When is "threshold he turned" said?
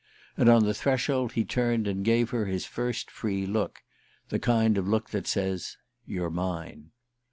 0.73-1.85